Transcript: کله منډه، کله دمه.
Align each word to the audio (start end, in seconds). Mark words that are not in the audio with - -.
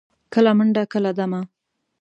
کله 0.33 0.51
منډه، 0.57 0.83
کله 0.93 1.11
دمه. 1.19 1.41